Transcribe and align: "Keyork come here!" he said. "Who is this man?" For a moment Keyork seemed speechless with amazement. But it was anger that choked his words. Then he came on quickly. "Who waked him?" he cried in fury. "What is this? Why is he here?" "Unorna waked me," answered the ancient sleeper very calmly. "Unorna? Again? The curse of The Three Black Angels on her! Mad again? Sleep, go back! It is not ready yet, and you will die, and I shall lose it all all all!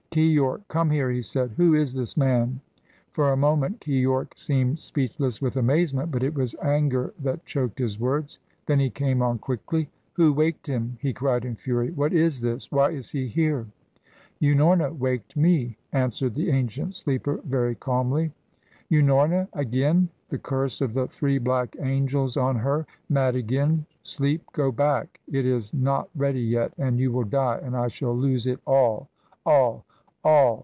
"Keyork 0.11 0.67
come 0.67 0.89
here!" 0.89 1.09
he 1.09 1.21
said. 1.21 1.51
"Who 1.51 1.73
is 1.73 1.93
this 1.93 2.17
man?" 2.17 2.59
For 3.13 3.31
a 3.31 3.37
moment 3.37 3.79
Keyork 3.79 4.37
seemed 4.37 4.77
speechless 4.77 5.41
with 5.41 5.55
amazement. 5.55 6.11
But 6.11 6.21
it 6.21 6.35
was 6.35 6.53
anger 6.61 7.13
that 7.23 7.45
choked 7.45 7.79
his 7.79 7.97
words. 7.97 8.37
Then 8.65 8.77
he 8.81 8.89
came 8.89 9.21
on 9.21 9.39
quickly. 9.39 9.89
"Who 10.15 10.33
waked 10.33 10.67
him?" 10.67 10.97
he 10.99 11.13
cried 11.13 11.45
in 11.45 11.55
fury. 11.55 11.91
"What 11.91 12.11
is 12.11 12.41
this? 12.41 12.69
Why 12.69 12.89
is 12.91 13.11
he 13.11 13.25
here?" 13.27 13.67
"Unorna 14.41 14.93
waked 14.97 15.37
me," 15.37 15.77
answered 15.93 16.33
the 16.33 16.49
ancient 16.51 16.93
sleeper 16.95 17.39
very 17.45 17.75
calmly. 17.75 18.33
"Unorna? 18.91 19.47
Again? 19.53 20.09
The 20.27 20.39
curse 20.39 20.81
of 20.81 20.91
The 20.91 21.07
Three 21.07 21.37
Black 21.37 21.77
Angels 21.79 22.35
on 22.35 22.57
her! 22.57 22.85
Mad 23.07 23.37
again? 23.37 23.85
Sleep, 24.03 24.43
go 24.51 24.73
back! 24.73 25.21
It 25.31 25.45
is 25.45 25.73
not 25.73 26.09
ready 26.17 26.41
yet, 26.41 26.73
and 26.77 26.99
you 26.99 27.13
will 27.13 27.23
die, 27.23 27.61
and 27.63 27.77
I 27.77 27.87
shall 27.87 28.13
lose 28.13 28.45
it 28.45 28.59
all 28.67 29.07
all 29.45 29.85
all! 30.23 30.59